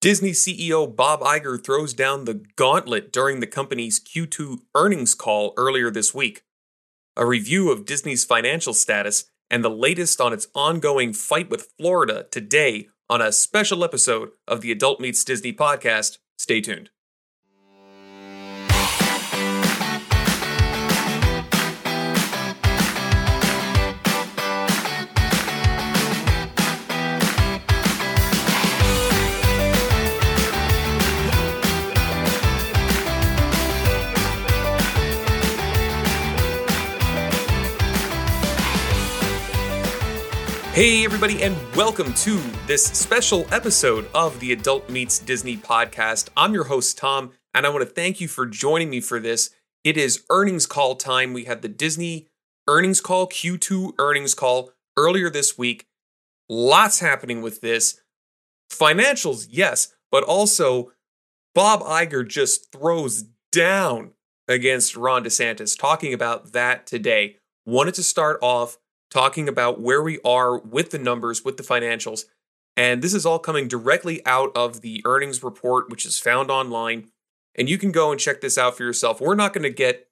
[0.00, 5.90] Disney CEO Bob Iger throws down the gauntlet during the company's Q2 earnings call earlier
[5.90, 6.44] this week.
[7.16, 12.26] A review of Disney's financial status and the latest on its ongoing fight with Florida
[12.30, 16.18] today on a special episode of the Adult Meets Disney podcast.
[16.38, 16.90] Stay tuned.
[40.78, 46.28] Hey, everybody, and welcome to this special episode of the Adult Meets Disney podcast.
[46.36, 49.50] I'm your host, Tom, and I want to thank you for joining me for this.
[49.82, 51.32] It is earnings call time.
[51.32, 52.28] We had the Disney
[52.68, 55.88] earnings call, Q2 earnings call earlier this week.
[56.48, 58.00] Lots happening with this.
[58.70, 60.92] Financials, yes, but also
[61.56, 64.12] Bob Iger just throws down
[64.46, 67.38] against Ron DeSantis, talking about that today.
[67.66, 68.78] Wanted to start off
[69.10, 72.24] talking about where we are with the numbers, with the financials.
[72.76, 77.10] And this is all coming directly out of the earnings report, which is found online.
[77.54, 79.20] And you can go and check this out for yourself.
[79.20, 80.08] We're not going to get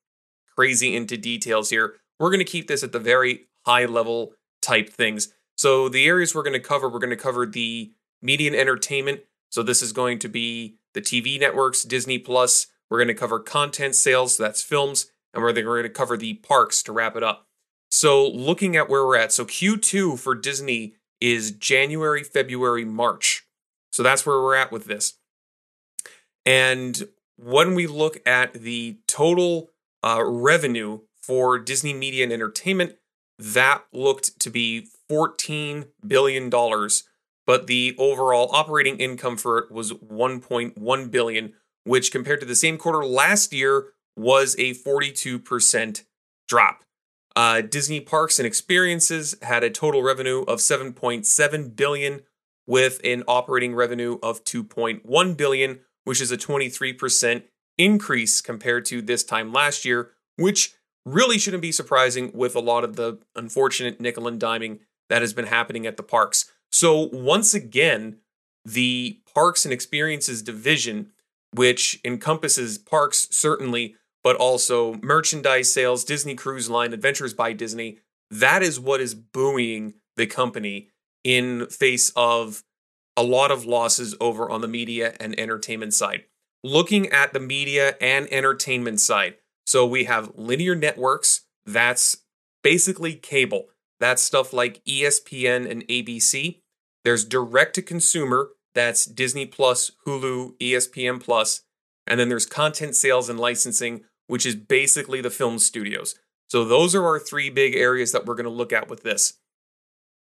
[0.57, 1.95] crazy into details here.
[2.19, 5.33] We're going to keep this at the very high level type things.
[5.57, 9.21] So, the areas we're going to cover, we're going to cover the media and entertainment.
[9.51, 12.67] So, this is going to be the TV networks, Disney Plus.
[12.91, 15.07] We're going to cover content sales, so that's films.
[15.33, 17.46] And we're going to cover the parks to wrap it up.
[17.91, 23.47] So, looking at where we're at, so Q2 for Disney is January, February, March.
[23.93, 25.15] So, that's where we're at with this.
[26.45, 29.71] And when we look at the total
[30.03, 32.97] uh, revenue for Disney Media and Entertainment,
[33.39, 36.51] that looked to be $14 billion,
[37.47, 41.53] but the overall operating income for it was 1.1 billion,
[41.85, 46.05] which compared to the same quarter last year was a 42%
[46.49, 46.86] drop.
[47.37, 52.23] Uh, Disney Parks and Experiences had a total revenue of 7.7 billion
[52.67, 57.43] with an operating revenue of 2.1 billion, which is a 23%
[57.77, 62.85] increase compared to this time last year, which really shouldn't be surprising with a lot
[62.85, 64.81] of the unfortunate nickel and diming
[65.11, 66.51] that has been happening at the parks.
[66.73, 68.17] So once again,
[68.65, 71.13] the Parks and Experiences division,
[71.53, 73.95] which encompasses parks certainly,
[74.27, 77.99] but also merchandise sales, Disney Cruise Line, Adventures by Disney.
[78.29, 80.89] That is what is buoying the company
[81.23, 82.65] in face of
[83.17, 86.25] a lot of losses over on the media and entertainment side.
[86.65, 92.17] Looking at the media and entertainment side, so we have linear networks, that's
[92.65, 93.67] basically cable.
[94.01, 96.63] That's stuff like ESPN and ABC.
[97.05, 101.63] There's direct to consumer, that's Disney Plus, Hulu, ESPN Plus,
[102.09, 106.15] and then there's content sales and licensing, which is basically the film studios.
[106.49, 109.35] So those are our three big areas that we're going to look at with this.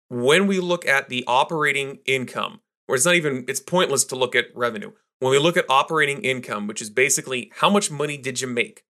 [0.09, 4.35] When we look at the operating income, or it's not even it's pointless to look
[4.35, 4.91] at revenue.
[5.19, 8.83] When we look at operating income, which is basically how much money did you make?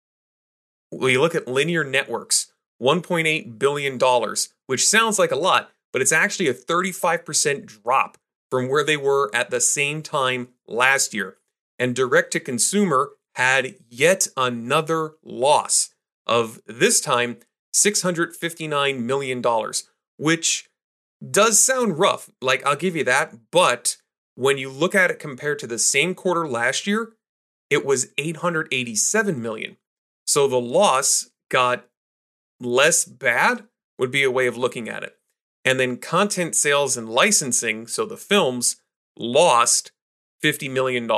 [0.92, 6.12] We look at linear networks, 1.8 billion dollars, which sounds like a lot, but it's
[6.12, 8.18] actually a 35% drop
[8.50, 11.38] from where they were at the same time last year.
[11.78, 15.92] And direct to consumer had yet another loss
[16.28, 17.38] of this time
[17.74, 19.42] $659 million,
[20.18, 20.70] which
[21.32, 22.30] does sound rough.
[22.42, 23.34] Like, I'll give you that.
[23.50, 23.96] But
[24.36, 27.14] when you look at it compared to the same quarter last year,
[27.70, 29.78] it was 887 million.
[30.28, 31.88] So the loss got
[32.60, 33.64] less bad,
[33.98, 35.16] would be a way of looking at it.
[35.64, 38.82] And then content sales and licensing, so the films,
[39.18, 39.94] lost
[40.44, 41.10] $50 million.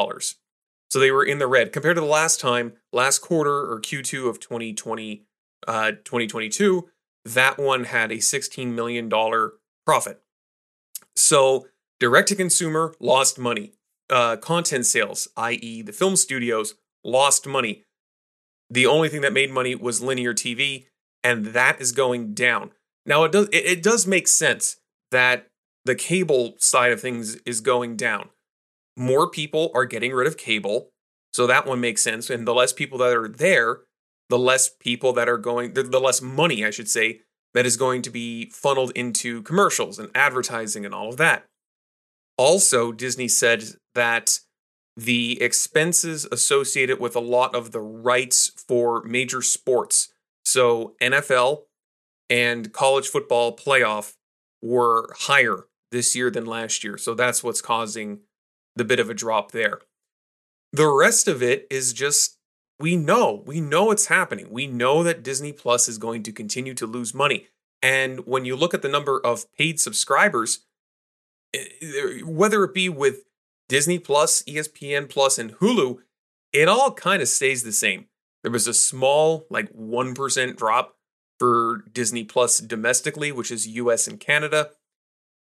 [0.91, 4.27] So they were in the red compared to the last time, last quarter or Q2
[4.27, 5.23] of 2020,
[5.65, 6.89] uh, 2022.
[7.23, 9.09] That one had a $16 million
[9.85, 10.21] profit.
[11.15, 11.67] So
[12.01, 13.73] direct to consumer lost money.
[14.09, 17.85] Uh, content sales, i.e., the film studios, lost money.
[18.69, 20.87] The only thing that made money was linear TV,
[21.23, 22.71] and that is going down.
[23.05, 24.75] Now it does it, it does make sense
[25.11, 25.47] that
[25.85, 28.29] the cable side of things is going down
[28.97, 30.89] more people are getting rid of cable.
[31.33, 32.29] So that one makes sense.
[32.29, 33.81] And the less people that are there,
[34.29, 37.21] the less people that are going, the, less money, I should say,
[37.53, 41.45] that is going to be funneled into commercials and advertising and all of that.
[42.37, 44.39] Also, Disney said that
[44.95, 50.13] the expenses associated with a lot of the rights for major sports,
[50.43, 51.63] so NFL
[52.29, 54.13] and college football playoff,
[54.61, 56.97] were higher this year than last year.
[56.97, 58.19] So that's what's causing
[58.75, 59.79] the bit of a drop there.
[60.73, 62.37] The rest of it is just
[62.79, 64.47] we know, we know it's happening.
[64.49, 67.47] We know that Disney Plus is going to continue to lose money.
[67.81, 70.65] And when you look at the number of paid subscribers,
[71.53, 73.23] eh, whether it be with
[73.69, 75.99] Disney Plus, ESPN Plus, and Hulu,
[76.51, 78.07] it all kind of stays the same.
[78.43, 80.95] There was a small, like 1% drop
[81.39, 84.71] for Disney Plus domestically, which is US and Canada.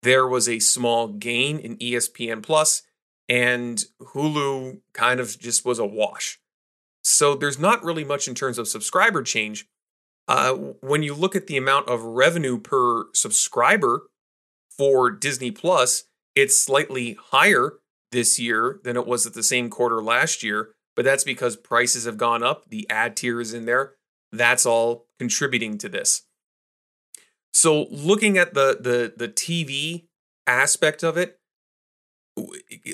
[0.02, 2.82] There was a small gain in ESPN Plus,
[3.30, 6.40] and Hulu kind of just was a wash.
[7.02, 9.66] So there's not really much in terms of subscriber change.
[10.26, 14.08] Uh, when you look at the amount of revenue per subscriber
[14.68, 16.04] for Disney Plus,
[16.34, 17.74] it's slightly higher
[18.10, 22.06] this year than it was at the same quarter last year, but that's because prices
[22.06, 22.68] have gone up.
[22.68, 23.94] The ad tier is in there.
[24.32, 26.22] That's all contributing to this.
[27.52, 30.06] So looking at the the the TV
[30.46, 31.39] aspect of it,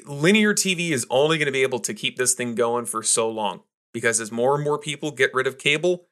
[0.06, 3.28] linear TV is only going to be able to keep this thing going for so
[3.28, 3.62] long
[3.92, 6.06] because as more and more people get rid of cable,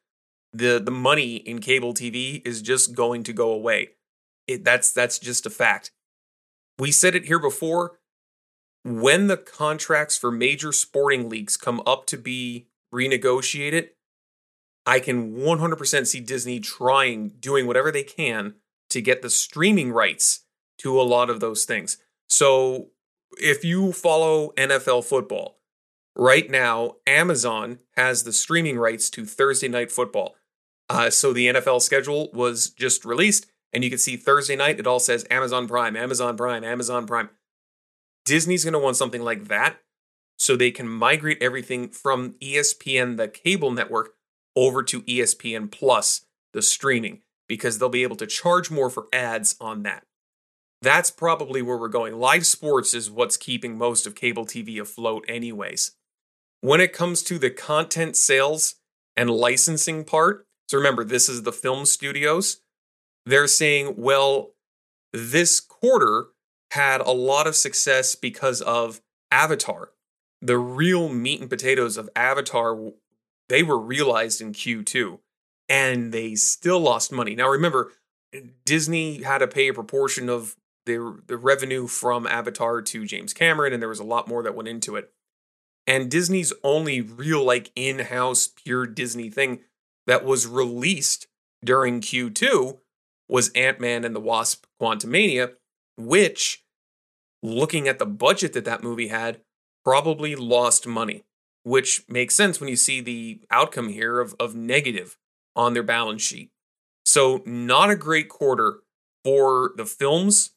[0.53, 3.89] the the money in cable TV is just going to go away.
[4.47, 5.91] It, that's that's just a fact.
[6.77, 7.99] We said it here before
[8.85, 13.89] when the contracts for major sporting leagues come up to be renegotiated,
[14.85, 18.53] I can 100% see Disney trying, doing whatever they can
[18.91, 20.41] to get the streaming rights
[20.77, 21.97] to a lot of those things.
[22.29, 22.89] So
[23.37, 25.59] if you follow NFL football,
[26.15, 30.35] right now, Amazon has the streaming rights to Thursday night football.
[30.89, 34.87] Uh, so the NFL schedule was just released, and you can see Thursday night, it
[34.87, 37.29] all says Amazon Prime, Amazon Prime, Amazon Prime.
[38.23, 39.77] Disney's going to want something like that
[40.37, 44.13] so they can migrate everything from ESPN, the cable network,
[44.55, 49.55] over to ESPN Plus, the streaming, because they'll be able to charge more for ads
[49.59, 50.05] on that.
[50.85, 52.19] That's probably where we're going.
[52.19, 55.93] Live sports is what's keeping most of cable TV afloat, anyways.
[56.61, 58.75] When it comes to the content sales
[59.17, 62.61] and licensing part, so remember, this is the film studios.
[63.25, 64.51] They're saying, well,
[65.11, 66.27] this quarter,
[66.69, 69.89] had a lot of success because of Avatar.
[70.39, 72.91] The real meat and potatoes of Avatar,
[73.49, 75.17] they were realized in Q2
[75.67, 77.33] and they still lost money.
[77.33, 77.93] Now remember,
[78.65, 80.55] Disney had to pay a proportion of
[80.85, 84.55] the, the revenue from Avatar to James Cameron, and there was a lot more that
[84.55, 85.11] went into it.
[85.87, 89.59] And Disney's only real, like, in house, pure Disney thing
[90.07, 91.27] that was released
[91.63, 92.77] during Q2
[93.27, 95.53] was Ant Man and the Wasp Quantumania,
[95.97, 96.63] which
[97.41, 99.41] looking at the budget that that movie had,
[99.83, 101.23] probably lost money,
[101.63, 105.17] which makes sense when you see the outcome here of, of negative
[105.55, 106.51] on their balance sheet.
[107.05, 108.79] So, not a great quarter
[109.23, 110.51] for the films,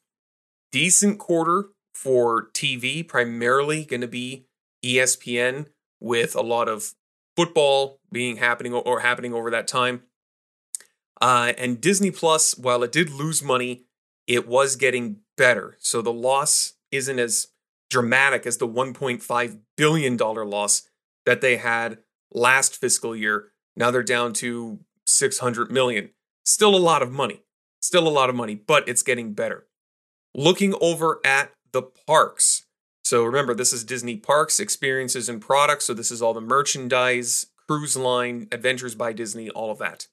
[0.72, 4.46] decent quarter for TV, primarily going to be
[4.84, 5.66] ESPN
[6.00, 6.94] with a lot of
[7.36, 10.02] football being happening or happening over that time.
[11.20, 13.84] Uh, and Disney Plus, while it did lose money,
[14.26, 15.76] it was getting better.
[15.80, 17.48] So the loss isn't as
[17.90, 20.88] dramatic as the $1.5 billion loss
[21.26, 21.98] that they had
[22.32, 23.52] last fiscal year.
[23.76, 26.10] Now they're down to 600 million.
[26.44, 27.42] Still a lot of money.
[27.80, 29.67] Still a lot of money, but it's getting better.
[30.34, 32.64] Looking over at the parks.
[33.04, 35.86] So remember, this is Disney Parks, experiences and products.
[35.86, 40.08] So this is all the merchandise, cruise line, adventures by Disney, all of that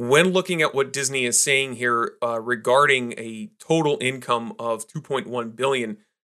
[0.00, 5.54] when looking at what Disney is saying here uh, regarding a total income of 2.1
[5.54, 5.98] billion,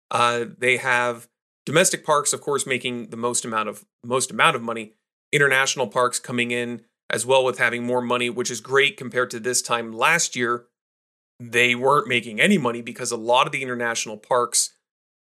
[0.10, 1.28] uh, they have
[1.64, 4.94] domestic parks, of course, making the most amount of most amount of money.
[5.32, 9.40] International parks coming in as well with having more money, which is great compared to
[9.40, 10.66] this time last year.
[11.42, 14.76] They weren't making any money because a lot of the international parks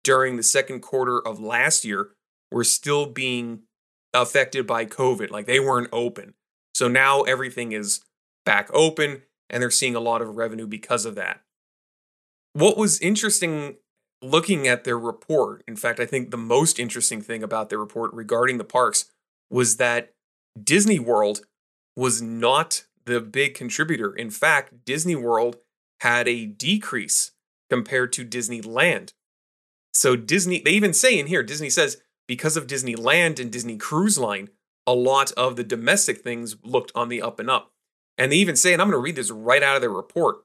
[0.02, 2.10] during the second quarter of last year
[2.50, 3.60] were still being
[4.12, 5.30] affected by COVID.
[5.30, 6.34] Like they weren't open.
[6.74, 8.00] So now everything is
[8.44, 11.42] back open, and they're seeing a lot of revenue because of that.
[12.52, 13.76] What was interesting
[14.20, 18.12] looking at their report, in fact, I think the most interesting thing about their report
[18.12, 19.04] regarding the parks
[19.50, 20.14] was that
[20.60, 21.42] Disney World
[21.96, 24.12] was not the big contributor.
[24.12, 25.58] In fact, Disney World
[26.00, 27.32] had a decrease
[27.70, 29.12] compared to Disneyland.
[29.92, 34.18] So Disney, they even say in here, Disney says because of Disneyland and Disney Cruise
[34.18, 34.50] Line,
[34.86, 37.72] a lot of the domestic things looked on the up and up.
[38.16, 40.38] And they even say, and I'm going to read this right out of their report,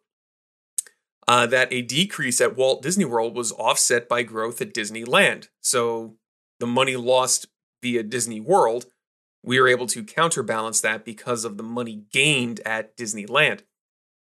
[1.28, 5.48] uh, that a decrease at Walt Disney World was offset by growth at Disneyland.
[5.62, 6.16] So
[6.60, 7.48] the money lost
[7.82, 8.86] via Disney World,
[9.44, 13.62] we were able to counterbalance that because of the money gained at Disneyland.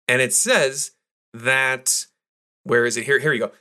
[0.07, 0.93] And it says
[1.35, 2.07] that,
[2.65, 3.05] where is it?
[3.05, 3.53] Here, here you go.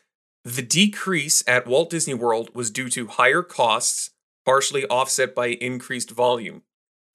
[0.46, 4.12] The decrease at Walt Disney World was due to higher costs,
[4.46, 6.64] partially offset by increased volume.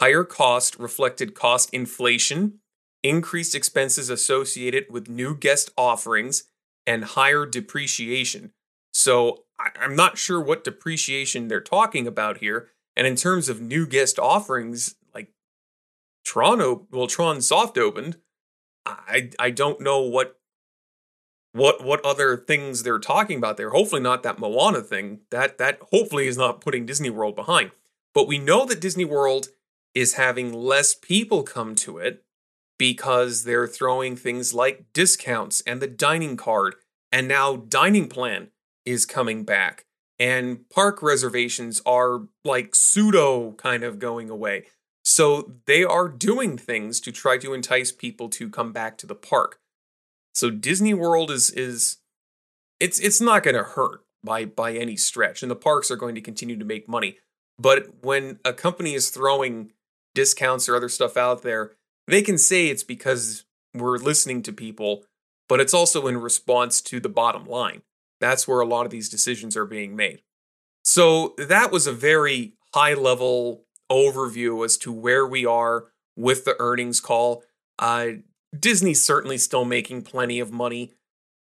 [0.00, 2.60] Higher cost reflected cost inflation,
[3.02, 6.44] increased expenses associated with new guest offerings,
[6.86, 8.52] and higher depreciation.
[8.92, 12.68] So I'm not sure what depreciation they're talking about here.
[12.96, 15.32] And in terms of new guest offerings, like
[16.24, 18.18] Tron, well, Tron soft opened.
[18.86, 20.38] I I don't know what
[21.54, 23.70] what what other things they're talking about there.
[23.70, 25.20] Hopefully not that Moana thing.
[25.30, 27.70] That that hopefully is not putting Disney World behind.
[28.12, 29.48] But we know that Disney World
[29.94, 32.24] is having less people come to it
[32.76, 36.74] because they're throwing things like discounts and the dining card
[37.12, 38.48] and now dining plan
[38.84, 39.84] is coming back
[40.18, 44.66] and park reservations are like pseudo kind of going away.
[45.04, 49.14] So they are doing things to try to entice people to come back to the
[49.14, 49.60] park.
[50.34, 51.98] So Disney World is is
[52.80, 56.14] it's it's not going to hurt by by any stretch and the parks are going
[56.14, 57.18] to continue to make money.
[57.58, 59.72] But when a company is throwing
[60.14, 61.72] discounts or other stuff out there,
[62.06, 65.04] they can say it's because we're listening to people,
[65.48, 67.82] but it's also in response to the bottom line.
[68.20, 70.22] That's where a lot of these decisions are being made.
[70.82, 75.86] So that was a very high level overview as to where we are
[76.16, 77.42] with the earnings call.
[77.78, 78.06] Uh,
[78.58, 80.92] Disney's certainly still making plenty of money.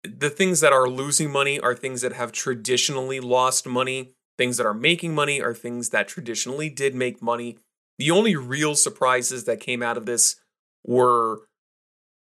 [0.03, 4.13] The things that are losing money are things that have traditionally lost money.
[4.37, 7.57] Things that are making money are things that traditionally did make money.
[7.99, 10.37] The only real surprises that came out of this
[10.85, 11.41] were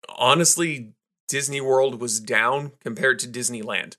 [0.08, 0.94] honestly
[1.28, 3.96] Disney World was down compared to Disneyland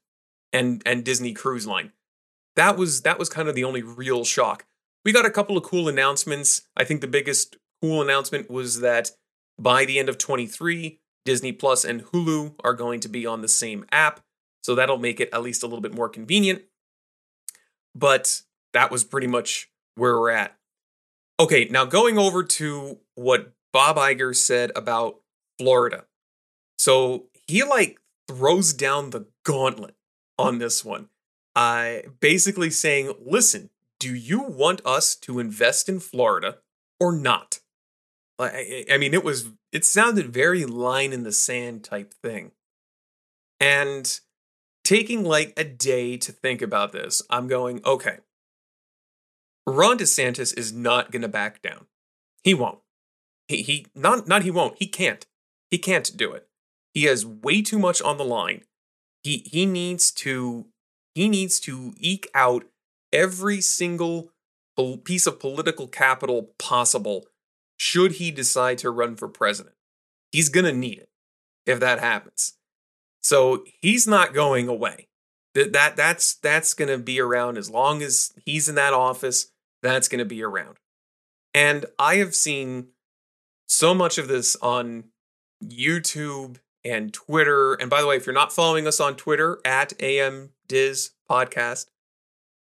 [0.51, 1.91] and and Disney Cruise Line.
[2.55, 4.65] That was that was kind of the only real shock.
[5.05, 6.63] We got a couple of cool announcements.
[6.75, 9.11] I think the biggest cool announcement was that
[9.59, 13.47] by the end of 23, Disney Plus and Hulu are going to be on the
[13.47, 14.21] same app,
[14.61, 16.63] so that'll make it at least a little bit more convenient.
[17.93, 18.41] But
[18.73, 20.57] that was pretty much where we're at.
[21.39, 25.21] Okay, now going over to what Bob Iger said about
[25.57, 26.05] Florida.
[26.77, 29.95] So he like throws down the gauntlet
[30.37, 31.09] on this one.
[31.55, 36.57] Uh, basically saying, listen, do you want us to invest in Florida
[36.99, 37.59] or not?
[38.41, 42.51] I, I mean, it was, it sounded very line in the sand type thing.
[43.59, 44.19] And
[44.83, 48.17] taking like a day to think about this, I'm going, okay,
[49.67, 51.85] Ron DeSantis is not going to back down.
[52.43, 52.79] He won't.
[53.47, 54.77] He, he, not, not he won't.
[54.77, 55.25] He can't.
[55.69, 56.47] He can't do it.
[56.93, 58.63] He has way too much on the line
[59.23, 60.65] he he needs to
[61.13, 62.65] he needs to eke out
[63.13, 64.31] every single
[65.03, 67.27] piece of political capital possible
[67.81, 69.73] should he decide to run for president.
[70.31, 71.09] He's going to need it
[71.65, 72.53] if that happens.
[73.23, 75.07] So he's not going away.
[75.55, 79.47] That that that's that's going to be around as long as he's in that office.
[79.81, 80.77] That's going to be around.
[81.55, 82.89] And I have seen
[83.65, 85.05] so much of this on
[85.65, 87.73] YouTube and Twitter.
[87.73, 91.87] And by the way, if you're not following us on Twitter at AMDiz podcast,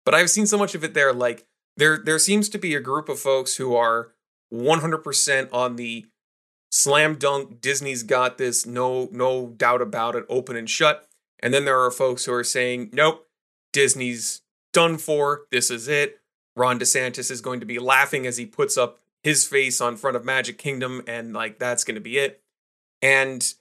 [0.05, 1.11] but I've seen so much of it there.
[1.11, 4.13] Like there, there seems to be a group of folks who are
[4.53, 6.05] 100% on the
[6.71, 7.61] slam dunk.
[7.61, 11.07] Disney's got this, no, no doubt about it, open and shut.
[11.39, 13.27] And then there are folks who are saying, nope,
[13.73, 14.41] Disney's
[14.73, 15.43] done for.
[15.51, 16.19] This is it.
[16.55, 20.17] Ron DeSantis is going to be laughing as he puts up his face on front
[20.17, 22.41] of Magic Kingdom, and like that's going to be it.
[23.01, 23.53] And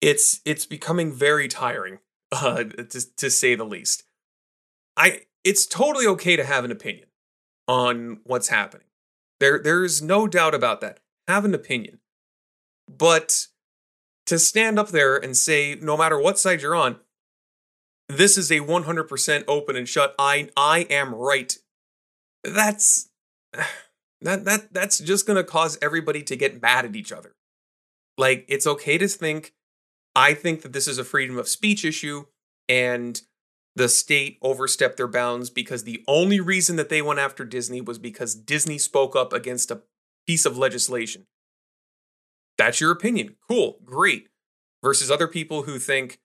[0.00, 1.98] it's it's becoming very tiring,
[2.32, 4.04] uh, to to say the least.
[4.96, 7.08] I it's totally okay to have an opinion
[7.66, 8.86] on what's happening.
[9.40, 11.00] There there's no doubt about that.
[11.28, 12.00] Have an opinion.
[12.88, 13.46] But
[14.26, 16.96] to stand up there and say no matter what side you're on,
[18.08, 21.56] this is a 100% open and shut I I am right.
[22.42, 23.10] That's
[24.20, 27.34] that that that's just going to cause everybody to get mad at each other.
[28.16, 29.54] Like it's okay to think
[30.16, 32.26] I think that this is a freedom of speech issue
[32.68, 33.20] and
[33.76, 37.98] the state overstepped their bounds because the only reason that they went after Disney was
[37.98, 39.82] because Disney spoke up against a
[40.26, 41.26] piece of legislation.
[42.56, 43.36] That's your opinion.
[43.48, 44.28] Cool, great.
[44.82, 46.20] Versus other people who think,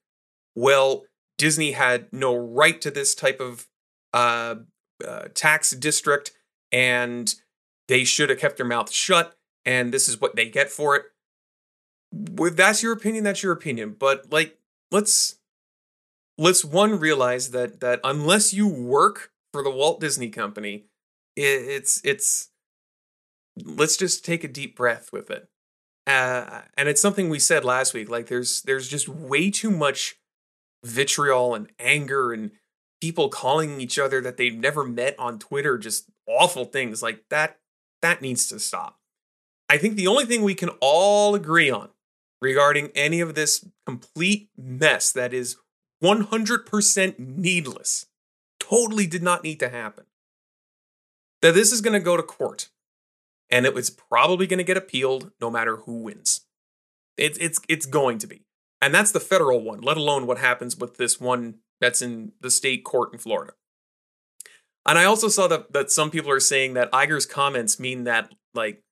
[0.54, 1.04] well,
[1.38, 3.66] Disney had no right to this type of
[4.12, 4.56] uh,
[5.06, 6.32] uh, tax district
[6.70, 7.34] and
[7.88, 11.04] they should have kept their mouth shut and this is what they get for it
[12.12, 13.96] that's your opinion, that's your opinion.
[13.98, 14.58] But like,
[14.90, 15.36] let's
[16.40, 20.86] let's one realize that that unless you work for the Walt Disney Company,
[21.36, 22.48] it, it's it's
[23.62, 25.48] let's just take a deep breath with it.
[26.06, 28.08] Uh, and it's something we said last week.
[28.08, 30.16] Like, there's there's just way too much
[30.84, 32.52] vitriol and anger and
[33.02, 37.58] people calling each other that they've never met on Twitter just awful things like that
[38.02, 38.98] that needs to stop.
[39.68, 41.90] I think the only thing we can all agree on
[42.40, 45.56] regarding any of this complete mess that is
[46.02, 48.06] 100% needless,
[48.58, 50.06] totally did not need to happen.
[51.42, 52.68] That this is going to go to court
[53.50, 56.42] and it was probably going to get appealed no matter who wins.
[57.16, 58.44] It's it's it's going to be.
[58.80, 62.50] And that's the federal one, let alone what happens with this one that's in the
[62.50, 63.52] state court in Florida.
[64.86, 68.32] And I also saw that that some people are saying that Iger's comments mean that
[68.54, 68.82] like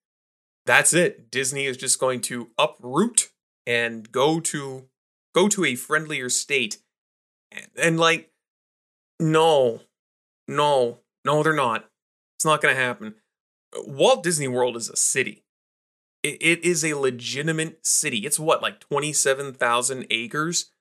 [0.66, 1.30] that's it.
[1.30, 3.30] Disney is just going to uproot
[3.66, 4.88] and go to
[5.34, 6.78] go to a friendlier state.
[7.76, 8.30] And, like
[9.20, 9.80] no.
[10.46, 11.00] No.
[11.24, 11.88] No, they're not.
[12.36, 13.14] It's not going to happen.
[13.76, 15.44] Uh, Walt Disney World is a city.
[16.22, 18.18] It, it is a legitimate city.
[18.18, 20.72] It's what like 27,000 acres.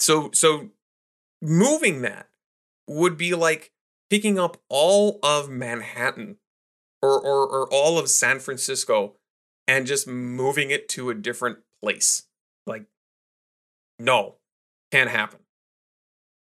[0.00, 0.70] So so
[1.42, 2.28] moving that
[2.88, 3.72] would be like
[4.10, 6.36] picking up all of Manhattan
[7.02, 9.16] or, or, or all of San Francisco
[9.66, 12.24] and just moving it to a different place.
[12.66, 12.86] Like,
[13.98, 14.36] no,
[14.90, 15.40] can't happen.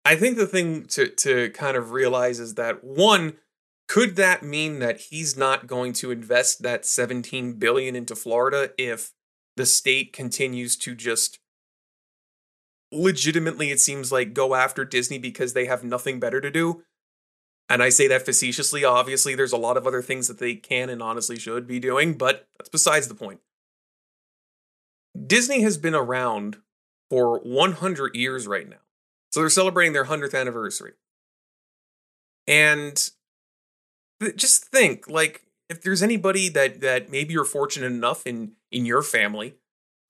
[0.03, 3.37] I think the thing to, to kind of realize is that one,
[3.87, 9.11] could that mean that he's not going to invest that 17 billion into Florida if
[9.57, 11.39] the state continues to just
[12.91, 16.83] legitimately it seems like go after Disney because they have nothing better to do?
[17.69, 18.83] And I say that facetiously.
[18.83, 22.17] Obviously, there's a lot of other things that they can and honestly should be doing,
[22.17, 23.39] but that's besides the point.
[25.27, 26.57] Disney has been around
[27.09, 28.80] for 100 years right now.
[29.31, 30.93] So they're celebrating their 100th anniversary.
[32.47, 33.09] And
[34.35, 39.01] just think like if there's anybody that that maybe you're fortunate enough in in your
[39.01, 39.55] family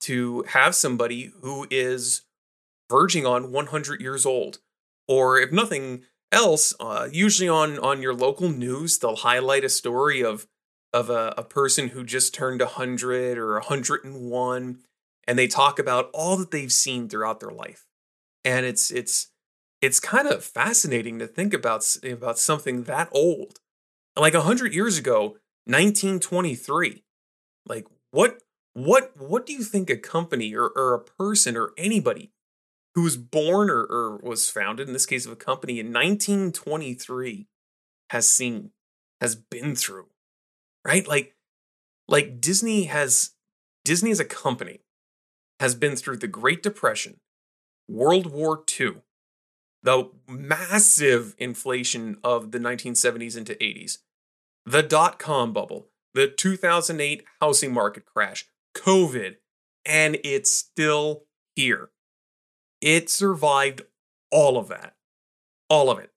[0.00, 2.22] to have somebody who is
[2.90, 4.58] verging on 100 years old
[5.08, 10.22] or if nothing else, uh, usually on on your local news, they'll highlight a story
[10.22, 10.46] of
[10.92, 14.78] of a, a person who just turned 100 or 101
[15.26, 17.86] and they talk about all that they've seen throughout their life
[18.44, 19.30] and it's it's
[19.80, 23.60] it's kind of fascinating to think about about something that old
[24.16, 27.04] like 100 years ago 1923
[27.66, 28.38] like what
[28.74, 32.32] what what do you think a company or, or a person or anybody
[32.94, 37.48] who was born or, or was founded, in this case of a company, in 1923,
[38.10, 38.70] has seen,
[39.20, 40.08] has been through,
[40.84, 41.06] right?
[41.06, 41.34] Like,
[42.06, 43.30] like Disney has,
[43.84, 44.80] Disney as a company
[45.60, 47.20] has been through the Great Depression,
[47.88, 49.02] World War II,
[49.82, 53.98] the massive inflation of the 1970s into 80s,
[54.64, 59.36] the dot com bubble, the 2008 housing market crash, COVID,
[59.84, 61.24] and it's still
[61.56, 61.90] here.
[62.80, 63.82] It survived
[64.30, 64.96] all of that.
[65.68, 66.10] All of it.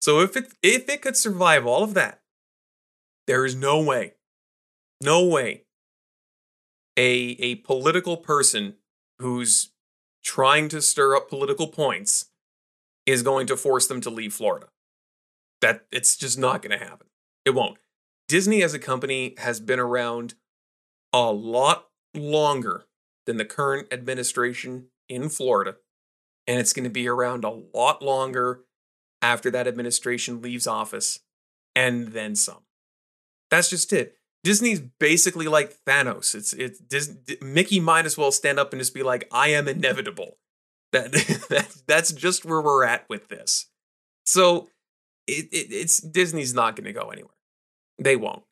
[0.00, 2.22] So if it if it could survive all of that,
[3.26, 4.14] there is no way,
[5.00, 5.64] no way
[6.96, 8.74] a a political person
[9.18, 9.71] who's
[10.22, 12.26] trying to stir up political points
[13.06, 14.68] is going to force them to leave Florida.
[15.60, 17.08] That it's just not going to happen.
[17.44, 17.78] It won't.
[18.28, 20.34] Disney as a company has been around
[21.12, 22.86] a lot longer
[23.26, 25.76] than the current administration in Florida
[26.46, 28.64] and it's going to be around a lot longer
[29.20, 31.20] after that administration leaves office
[31.74, 32.64] and then some.
[33.50, 34.16] That's just it.
[34.44, 36.34] Disney's basically like Thanos.
[36.34, 39.68] It's it's Disney, Mickey might as well stand up and just be like, "I am
[39.68, 40.38] inevitable."
[40.92, 41.12] That,
[41.50, 43.68] that that's just where we're at with this.
[44.26, 44.68] So
[45.26, 47.34] it, it it's Disney's not going to go anywhere.
[47.98, 48.42] They won't.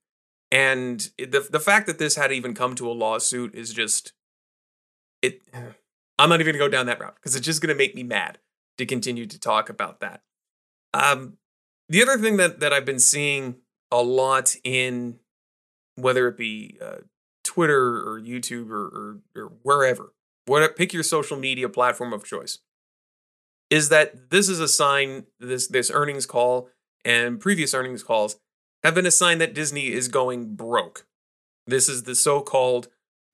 [0.52, 4.12] And the the fact that this had even come to a lawsuit is just
[5.22, 5.42] it
[6.18, 7.94] I'm not even going to go down that route because it's just going to make
[7.94, 8.38] me mad
[8.78, 10.22] to continue to talk about that.
[10.92, 11.38] Um,
[11.88, 13.56] the other thing that that I've been seeing
[13.90, 15.18] a lot in
[16.02, 16.98] whether it be uh,
[17.44, 20.12] Twitter or YouTube or, or, or wherever,
[20.46, 22.58] what pick your social media platform of choice,
[23.68, 25.26] is that this is a sign.
[25.38, 26.68] This this earnings call
[27.04, 28.38] and previous earnings calls
[28.82, 31.06] have been a sign that Disney is going broke.
[31.66, 32.88] This is the so-called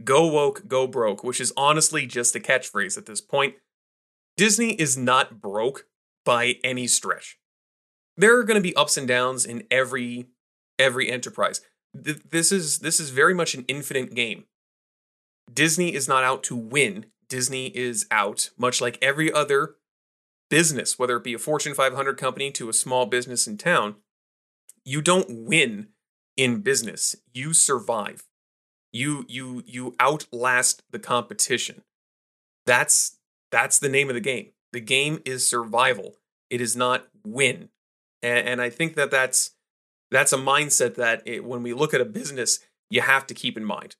[0.04, 3.54] Go woke, go broke, which is honestly just a catchphrase at this point.
[4.36, 5.86] Disney is not broke
[6.24, 7.38] by any stretch.
[8.16, 10.26] There are going to be ups and downs in every
[10.78, 11.62] every enterprise.
[12.02, 14.44] This is this is very much an infinite game.
[15.52, 17.06] Disney is not out to win.
[17.28, 19.76] Disney is out, much like every other
[20.48, 23.96] business, whether it be a Fortune 500 company to a small business in town.
[24.84, 25.88] You don't win
[26.36, 27.16] in business.
[27.32, 28.24] You survive.
[28.92, 31.82] You you you outlast the competition.
[32.66, 33.18] That's
[33.50, 34.50] that's the name of the game.
[34.72, 36.16] The game is survival.
[36.50, 37.70] It is not win.
[38.22, 39.52] And, and I think that that's
[40.10, 43.56] that's a mindset that it, when we look at a business, you have to keep
[43.56, 43.96] in mind.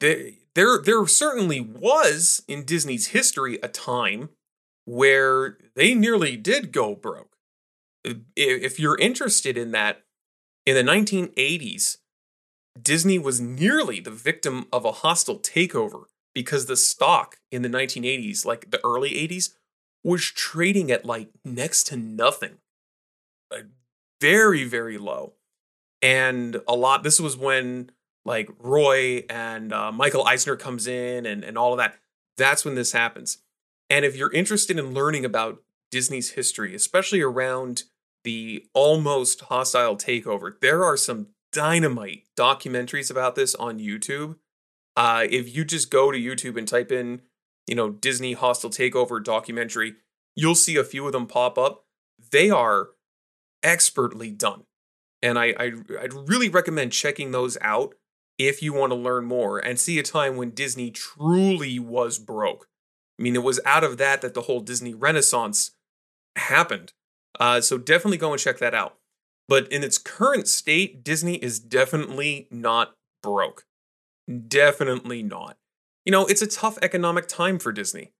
[0.00, 4.30] There, there, there certainly was in Disney's history a time
[4.84, 7.36] where they nearly did go broke.
[8.36, 10.02] If you're interested in that,
[10.66, 11.98] in the 1980s,
[12.80, 18.44] Disney was nearly the victim of a hostile takeover because the stock in the 1980s,
[18.44, 19.50] like the early 80s,
[20.02, 22.58] was trading at like next to nothing.
[24.22, 25.34] Very, very low.
[26.00, 27.90] And a lot, this was when
[28.24, 31.98] like Roy and uh, Michael Eisner comes in and, and all of that.
[32.36, 33.38] That's when this happens.
[33.90, 37.82] And if you're interested in learning about Disney's history, especially around
[38.24, 44.36] the almost hostile takeover, there are some dynamite documentaries about this on YouTube.
[44.96, 47.22] Uh, if you just go to YouTube and type in,
[47.66, 49.96] you know, Disney hostile takeover documentary,
[50.36, 51.84] you'll see a few of them pop up.
[52.30, 52.90] They are
[53.62, 54.64] expertly done.
[55.22, 57.94] And I, I I'd really recommend checking those out
[58.38, 62.66] if you want to learn more and see a time when Disney truly was broke.
[63.18, 65.72] I mean, it was out of that that the whole Disney Renaissance
[66.36, 66.92] happened.
[67.38, 68.96] Uh, so definitely go and check that out.
[69.48, 73.64] But in its current state, Disney is definitely not broke.
[74.48, 75.56] Definitely not.
[76.04, 78.12] You know, it's a tough economic time for Disney,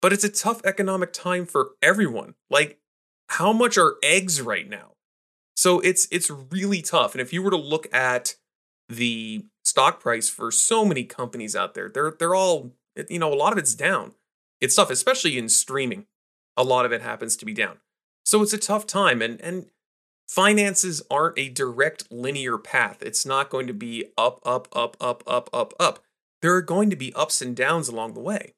[0.00, 2.34] but it's a tough economic time for everyone.
[2.50, 2.78] Like,
[3.28, 4.92] how much are eggs right now?
[5.56, 7.14] So it's it's really tough.
[7.14, 8.36] And if you were to look at
[8.88, 12.72] the stock price for so many companies out there, they're they're all
[13.08, 14.12] you know a lot of it's down.
[14.60, 16.06] It's tough, especially in streaming.
[16.56, 17.78] A lot of it happens to be down.
[18.24, 19.66] So it's a tough time, and and
[20.28, 23.02] finances aren't a direct linear path.
[23.02, 26.00] It's not going to be up, up, up, up, up, up, up.
[26.42, 28.54] There are going to be ups and downs along the way.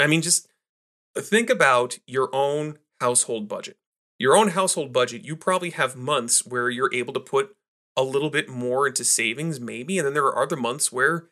[0.00, 0.48] I mean, just
[1.16, 3.76] think about your own household budget.
[4.18, 7.54] Your own household budget, you probably have months where you're able to put
[7.96, 11.28] a little bit more into savings, maybe, and then there are other months where,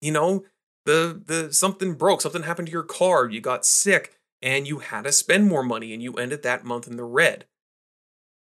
[0.00, 0.44] you know,
[0.86, 5.04] the the something broke, something happened to your car, you got sick, and you had
[5.04, 7.46] to spend more money and you ended that month in the red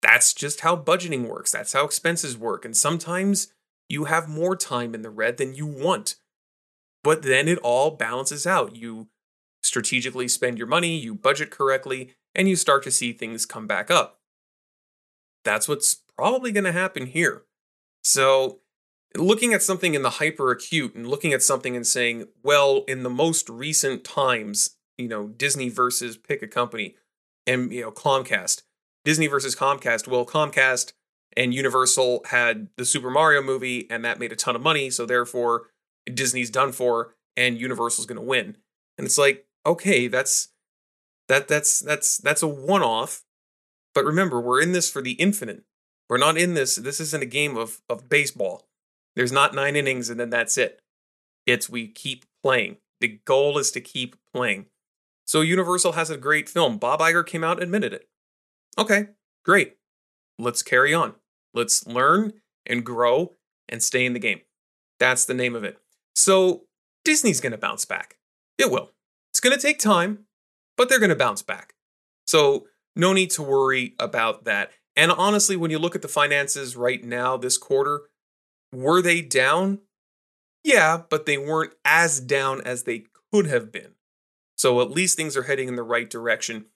[0.02, 1.50] that's just how budgeting works.
[1.50, 2.64] That's how expenses work.
[2.64, 3.48] And sometimes
[3.88, 6.16] you have more time in the red than you want.
[7.02, 8.76] But then it all balances out.
[8.76, 9.08] You
[9.62, 13.90] strategically spend your money, you budget correctly, and you start to see things come back
[13.90, 14.20] up.
[15.44, 17.44] That's what's probably going to happen here.
[18.04, 18.60] So,
[19.16, 23.02] looking at something in the hyper acute and looking at something and saying, well, in
[23.02, 26.94] the most recent times, you know, Disney versus pick a company
[27.46, 28.62] and, you know, Comcast,
[29.04, 30.06] Disney versus Comcast.
[30.06, 30.92] Well, Comcast
[31.36, 34.90] and Universal had the Super Mario movie, and that made a ton of money.
[34.90, 35.68] So therefore,
[36.12, 38.56] Disney's done for, and Universal's going to win.
[38.98, 40.48] And it's like, okay, that's
[41.28, 43.22] that that's that's that's a one-off.
[43.94, 45.64] But remember, we're in this for the infinite.
[46.08, 46.76] We're not in this.
[46.76, 48.68] This isn't a game of of baseball.
[49.14, 50.80] There's not nine innings and then that's it.
[51.46, 52.76] It's we keep playing.
[53.00, 54.66] The goal is to keep playing.
[55.24, 56.78] So Universal has a great film.
[56.78, 58.08] Bob Iger came out and admitted it.
[58.78, 59.08] Okay,
[59.44, 59.76] great.
[60.38, 61.14] Let's carry on.
[61.54, 62.34] Let's learn
[62.66, 63.32] and grow
[63.68, 64.42] and stay in the game.
[65.00, 65.78] That's the name of it.
[66.14, 66.64] So
[67.04, 68.18] Disney's going to bounce back.
[68.58, 68.92] It will.
[69.30, 70.26] It's going to take time,
[70.76, 71.74] but they're going to bounce back.
[72.26, 74.70] So no need to worry about that.
[74.96, 78.02] And honestly, when you look at the finances right now this quarter,
[78.72, 79.80] were they down?
[80.64, 83.92] Yeah, but they weren't as down as they could have been.
[84.56, 86.66] So at least things are heading in the right direction.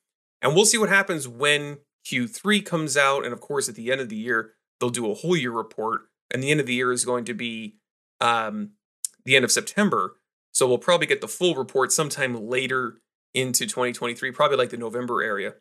[0.42, 4.00] And we'll see what happens when Q3 comes out, and of course, at the end
[4.00, 6.02] of the year, they'll do a whole year report.
[6.30, 7.76] And the end of the year is going to be
[8.20, 8.72] um,
[9.24, 10.16] the end of September.
[10.52, 13.00] So we'll probably get the full report sometime later
[13.35, 15.55] into 2023, probably like the November area.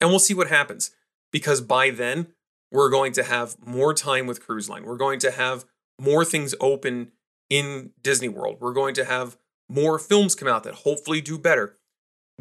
[0.00, 0.90] And we'll see what happens
[1.30, 2.28] because by then,
[2.70, 4.84] we're going to have more time with Cruise Line.
[4.84, 5.66] We're going to have
[6.00, 7.12] more things open
[7.50, 8.58] in Disney World.
[8.60, 9.36] We're going to have
[9.68, 11.76] more films come out that hopefully do better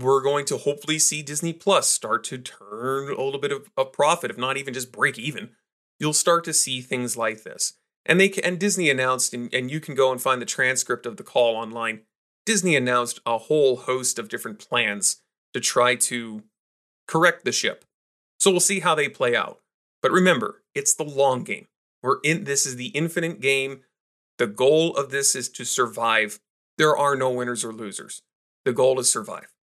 [0.01, 3.85] we're going to hopefully see Disney Plus start to turn a little bit of a
[3.85, 5.49] profit, if not even just break even.
[5.99, 7.73] You'll start to see things like this.
[8.05, 11.17] And they and Disney announced, and, and you can go and find the transcript of
[11.17, 12.01] the call online.
[12.45, 15.21] Disney announced a whole host of different plans
[15.53, 16.43] to try to
[17.07, 17.85] correct the ship.
[18.39, 19.59] So we'll see how they play out.
[20.01, 21.67] But remember, it's the long game.
[22.01, 23.81] We're in this is the infinite game.
[24.37, 26.39] The goal of this is to survive.
[26.77, 28.23] There are no winners or losers.
[28.65, 29.53] The goal is survive.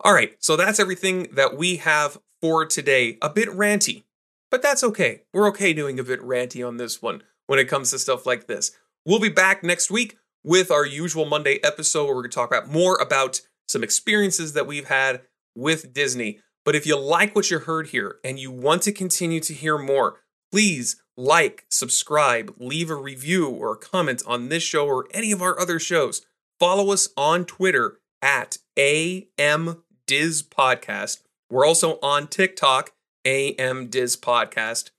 [0.00, 3.18] All right, so that's everything that we have for today.
[3.22, 4.04] A bit ranty,
[4.50, 5.22] but that's okay.
[5.32, 8.46] We're okay doing a bit ranty on this one when it comes to stuff like
[8.46, 8.72] this.
[9.04, 12.50] We'll be back next week with our usual Monday episode where we're going to talk
[12.50, 15.22] about more about some experiences that we've had
[15.54, 16.40] with Disney.
[16.64, 19.78] But if you like what you heard here and you want to continue to hear
[19.78, 25.32] more, please like, subscribe, leave a review or a comment on this show or any
[25.32, 26.22] of our other shows.
[26.58, 31.22] Follow us on Twitter at AM Diz Podcast.
[31.50, 32.92] We're also on TikTok,
[33.24, 34.90] AM Diz Podcast.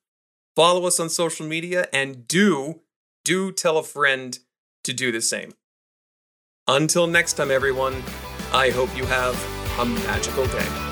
[0.55, 2.81] Follow us on social media and do,
[3.23, 4.39] do tell a friend
[4.83, 5.53] to do the same.
[6.67, 8.03] Until next time, everyone,
[8.53, 9.35] I hope you have
[9.79, 10.90] a magical day.